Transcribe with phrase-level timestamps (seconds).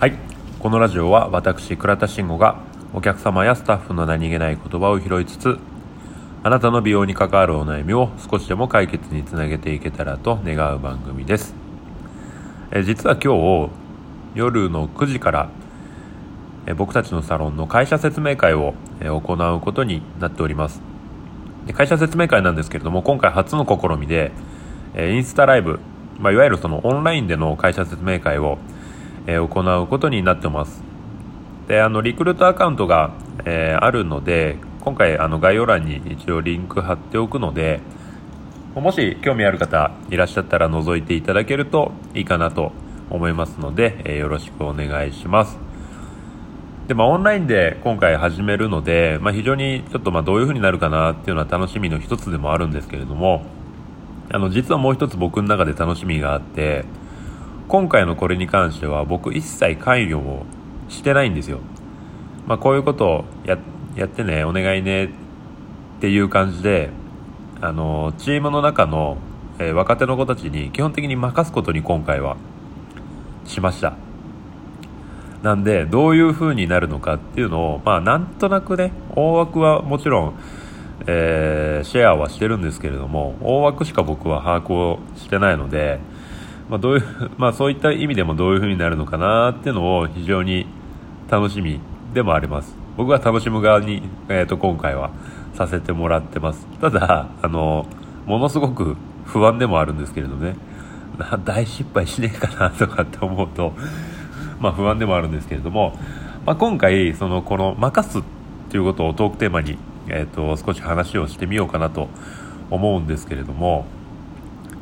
[0.00, 0.14] はい。
[0.60, 2.58] このラジオは私倉田慎吾が
[2.94, 5.58] お客様やスタッフの何気ない言葉を拾いつつ
[6.42, 11.54] あなたの美容に関わるお悩みを少しでも解決につなげていけたらと願う番組です。
[12.72, 13.70] え実は今日
[14.34, 15.50] 夜の9時から
[16.64, 18.72] え僕たちのサロンの会社説明会を
[19.02, 20.80] え行うことになっております。
[21.66, 24.32] で会社説明会なんですけれども今回初の試みで
[24.94, 25.78] えインスタライブ、
[26.18, 28.56] まあ、いわゆるそのオンラインでの会社説明会を
[29.26, 30.82] え、行うことになってます。
[31.68, 33.12] であのリクルートアカウントが、
[33.44, 37.80] え、あるので今回あの概要欄に一応リンク貼っておくので
[38.74, 42.72] もし興味ある方いらっしゃったら覗いていただけるといいかなと
[43.10, 45.70] 思いますので、え、よろしくお願いします。
[46.90, 53.42] で、まあ、オンラインで今回始めるので、まあ、非常にちょっとまあどういう風になるかなっていうのは楽しみの一つでもあるんですけれども
[54.32, 56.84] あの実はもう一つ僕の中で楽しみがあって
[57.70, 60.44] 今回のこれに関しては僕一切関与を
[60.88, 61.60] してないんですよ。
[62.48, 63.58] まあ、こういうことをや
[63.94, 65.08] やってね、お願いねっ
[66.00, 66.90] ていう感じで、
[67.60, 69.18] あの、チームの中の、
[69.60, 72.38] えー、若手の子たちに基本的に任すことに今回は
[73.44, 73.92] しました。
[75.44, 80.34] なんで、どういう風になるのかっていうのを、まあ、なんとなくね、大枠はもちろん、
[81.06, 86.00] えー、シェアはしてるんですけれども、大枠しか僕は把握をしてないので、
[86.70, 87.02] まあ、どういう
[87.36, 90.66] まあ、そういった意味でもどういう風になるのかなっていうのを非常に
[91.28, 91.80] 楽しみ
[92.14, 92.78] でもあります。
[92.96, 95.10] 僕は楽しむ側に、えー、と今回は
[95.54, 96.66] させてもらってます。
[96.80, 97.86] ただあの
[98.26, 100.56] ものすごく不安でもあるんですけれどね。
[101.44, 103.74] 大失敗しねえかなとかって思うと
[104.58, 105.98] ま不安でもあるんですけれども、
[106.46, 108.22] まあ、今回そのこの任すっ
[108.70, 109.76] ていうことをトークテーマに、
[110.08, 112.08] えー、と少し話をしてみようかなと
[112.70, 113.86] 思うんですけれども。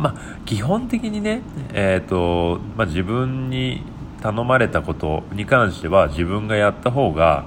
[0.00, 3.82] まあ、基本的にね、えーとまあ、自分に
[4.22, 7.46] 頼まれたことに関しては自分がやった方が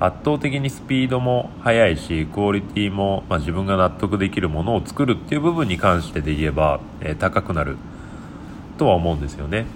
[0.00, 7.76] 圧倒的にスピードも速いしクオリティも、まあ、自分が納得できるものを作るっていう部分に関してで言えば、えー、高くなる。
[8.78, 9.66] とは思うんですよね。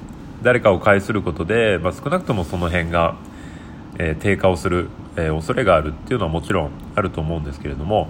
[0.43, 3.17] 誰かを介することで、まあ、少なくともその辺が、
[3.99, 8.09] えー、低下をする、えー、恐れがあるっていうのはもちろんあると思うんですけれども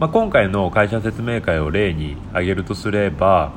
[0.00, 3.52] まあ、今回の会社説明会を例に挙げるとすれば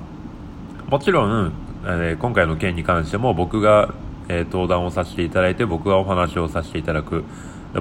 [0.89, 1.53] もちろん、
[1.85, 3.95] えー、今回の件に関しても僕が、
[4.27, 7.23] えー、登壇をさせていただいて僕がお話をさせていただく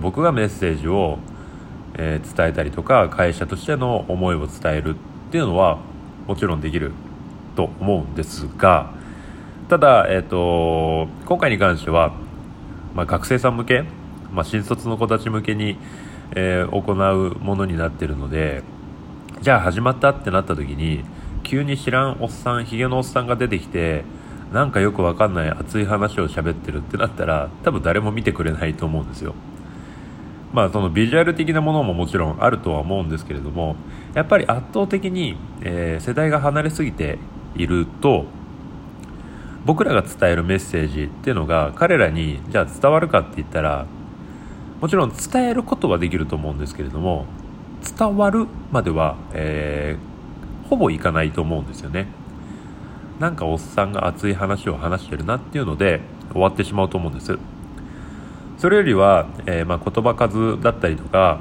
[0.00, 1.18] 僕がメッセージを、
[1.94, 5.80] えー、伝えたりとか会社としての思いを伝えるっていうのは
[6.28, 6.92] もちろんできる
[7.56, 8.94] と思うんですが
[9.70, 12.14] ただ、えーと、今回に関しては、
[12.94, 13.82] まあ、学生さん向け、
[14.32, 15.78] まあ、新卒の子たち向けに
[16.34, 18.62] えー、行うものになってるので
[19.40, 21.04] じゃあ始まったってなった時に
[21.42, 24.04] 急に知らんおっさんひげのおっさんが出てきて
[24.52, 29.34] なんかよくわかんない熱い話を喋ってるってなったら多分誰も見てくれないと思うんですよ。
[30.52, 33.74] まあそのビジュアル的なものももちろんあるとは思うんですけれども
[34.14, 37.18] やっぱり圧倒的に、えー、世代が離れすぎて
[37.56, 38.26] いると
[39.64, 43.86] 僕らが伝えるメッセージっていうのが彼らにじゃあ伝わるかって言ったら
[44.82, 47.26] もちろん伝えることはできると思うんですけれども
[47.96, 52.08] 伝わるまでは、えー、ほぼいかないと思うんですよね。
[53.20, 56.00] なんかおっさんが熱い話を話してるなっていうので
[56.32, 57.38] 終わってしまうと思うんです。
[58.58, 61.40] それよりは、えー、まあ、言葉数だったりとか、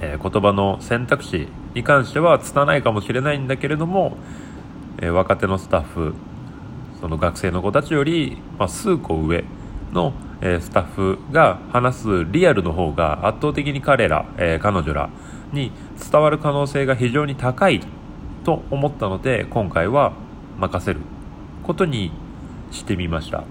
[0.00, 4.16] えー、言葉の選択肢に関しては拙いかもしれないんだけれども、
[4.98, 6.14] え若手のスタッフ
[7.02, 9.44] その学生の子たちより、まあ、数個上
[9.96, 15.10] のえスタッフが話すリアルの方が圧倒的に彼ら、え彼女ら
[15.52, 15.72] に
[16.10, 17.80] 伝わる可能性が非常に高い
[18.44, 20.12] と思ったので今回は
[20.58, 21.00] 任せる
[21.64, 22.12] ことに
[22.70, 23.44] してみました。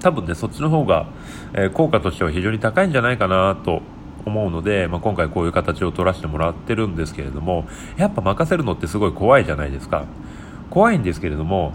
[0.00, 1.06] 多分ねそっちの方が、
[1.54, 3.82] え効果としては非常に高いんじゃないかなと
[4.24, 7.64] 思うので、まあ、今回こういう形を取らせてもらってるんですけれども
[7.96, 10.04] やっぱ任せるのってすごい怖いじゃないですか。
[10.70, 11.72] 怖いんですけれども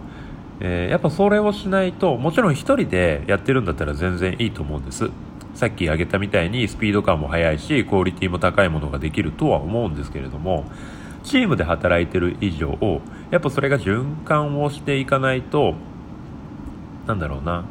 [0.59, 5.09] えー、やっぱそれをしないともちろん1人でやってるんだったら全然いいと思うんです。
[5.53, 10.65] さっき挙げたみたいにスピード感も速いしクオリティも高いものができるとは思うんですけれども
[11.23, 12.77] チームで働いてる以上
[13.31, 15.73] やっぱそれが循環をしていかないと
[17.07, 17.65] なんだろうな、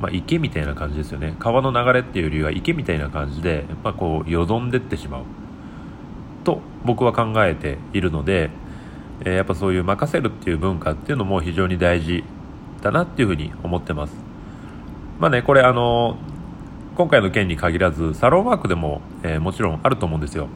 [0.00, 1.34] まあ、池みたいな感じですよね。
[1.40, 5.22] 川の流れっていうよりは池みたいな感じでやっぱこうよどんでってしまう。
[6.44, 8.50] と僕は考えているので
[9.24, 12.24] えやっぱそういう任せるっていう文化っていうのも非常に大事
[12.82, 14.14] だなっていうふうに思ってます。
[15.18, 16.18] まあねこれあの
[16.96, 20.48] 今回の件に限らずサロンワークでも、えー、もちろんあると思うんですよ。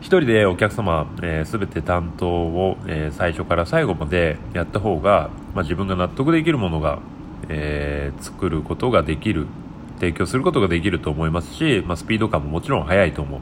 [0.00, 7.00] 一人でお客様、えー、全て担当を、えー、最初から最後までやった方が、まあ、自分が納得できるものが、
[7.48, 9.46] えー、作ることができる
[9.98, 13.40] 提供することができると思いますし、まあ、スピード感ももちろん速いと思う。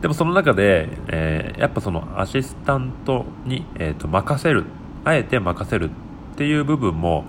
[0.00, 4.64] でもその中で、えー、やっぱそのアシスタントに、えーと、任せる
[5.04, 7.24] あえて任せるっていう部分も、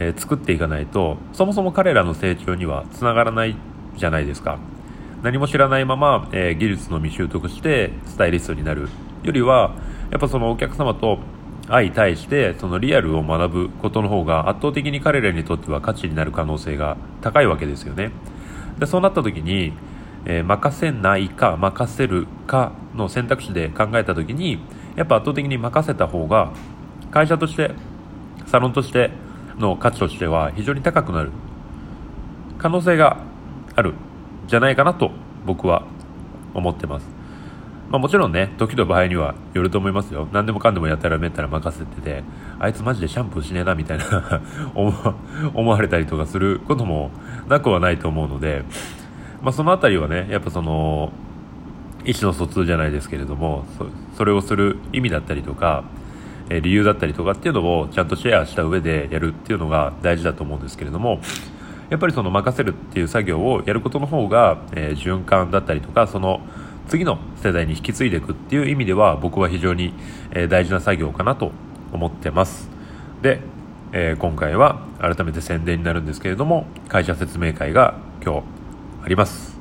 [0.00, 3.56] えー、作っていかないとそもそも彼らの成長にはつながらない
[3.96, 4.58] じゃないですか。
[5.22, 8.88] 何も知らないまま、えー、技術の未習得してスタイリストになる
[9.22, 9.74] よりは
[10.10, 11.18] やっぱそのお客様と
[11.68, 18.12] 相対してそのリアルを学ぶことの方が圧倒的に彼らにとっては価値になる可能性が高いわけですよね。
[18.78, 19.72] でそうなった時に、
[20.26, 24.58] えー、任せないか任せるかの選択肢で考えた時に
[24.96, 26.52] やっぱ圧倒的に任せた方が
[27.10, 27.70] 会社として
[28.46, 29.10] サロンとして
[29.58, 31.32] の価値としては非常に高くなる。
[32.58, 33.18] 可能性が
[33.74, 33.94] ある。
[34.46, 35.10] じゃないかなと
[35.44, 35.84] 僕は
[36.54, 37.06] 思ってます。
[37.88, 40.28] まあ、もちろんね、時の場合にはよると思いますよ。
[40.32, 42.24] 何でもかんでもやったらめったら任せてて、
[42.58, 44.40] あいつマジでシャンプーしねえなみたいな
[44.74, 47.10] 思われたりとかすることも
[47.48, 48.64] なくはないと思うので、
[49.42, 51.12] まあ、そのあたりはね、やっぱその、
[52.04, 53.64] 意思の疎通じゃないですけれども、
[54.16, 55.84] それをする意味だったりとか、
[56.48, 61.20] え理由だったりとかっていうのをちゃんとシェアした上でやるっていうのが大事だと思うんですけれども、
[61.90, 66.40] やっぱりその任せるっていう作業をやることの方が、えー、循環だったりとか、その、
[66.88, 69.92] 次の世代に引き継いでいくっていう意味では僕は非常に、
[70.30, 71.50] え大事な作業かなと
[71.92, 72.70] 思ってます。
[73.22, 73.40] で、
[73.92, 78.55] えー、今回は改めて宣伝になるんですけれども会社説明会が今日
[79.06, 79.56] あります。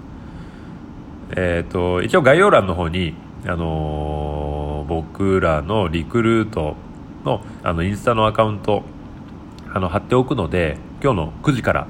[1.38, 3.14] えっ、ー、と一応概要欄の方に
[3.46, 6.76] あのー、僕らのリクルート
[7.24, 8.82] のあのインスタのアカウント
[9.72, 11.88] あの貼っておくので今日の9時から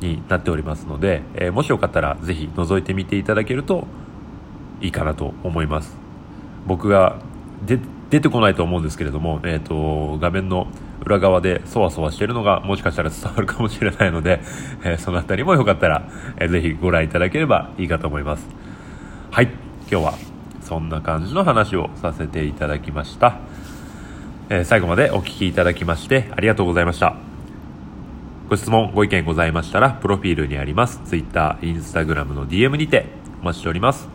[0.00, 3.86] になっておりますので、えー、もしよかったらぜひ覗いてみていただけると
[4.80, 5.94] いいかなと思います。
[6.66, 7.18] 僕が
[7.66, 10.68] 出てこないと思うんですけれども、えーと、画面の
[11.04, 14.40] 裏側でそわそわしてるのがもしかしたら伝わるかもしれないので、
[14.84, 16.08] えー、その辺りもよかったら、
[16.38, 18.46] えー、ぜひご覧いただければいいかと思います。
[19.30, 19.48] はい。
[19.90, 20.14] 今日は
[20.60, 23.38] そんな感じの話をさせていただきました、
[24.50, 27.16] えー、最後までお聴きいただきましてありがとうございました。
[28.48, 31.00] ご質問ご意見ございましたらプロフィールにあります。
[31.04, 33.06] Twitter、Instagram の DM にて
[33.40, 34.08] お待ちしております。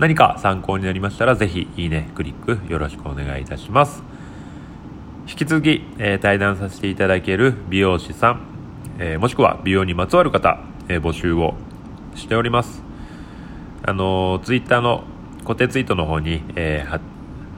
[0.00, 4.09] 何か参考になりましたら、ぜひ、いいね、クリックよろしくお願いいたします。
[5.30, 8.40] 引き続き、えー、対談させていただける美容師さん、
[8.98, 11.54] えー、もしくは美容にまつわる方、えー、募集を
[12.16, 12.82] しております。
[13.86, 15.04] あのツイッターの
[15.44, 16.84] 固定ツイートの方に、え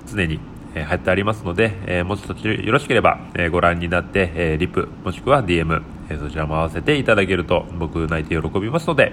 [0.06, 0.38] 常に、
[0.74, 9.12] え貼ってありますので、えもしそちらよろしければ、えご覧になって、えリプ、もしくは DM、えそちらも合わせていただけると僕泣いて喜びますので、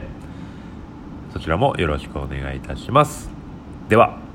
[1.34, 3.30] そちらもよろしくお願いいたします。
[3.88, 4.29] では。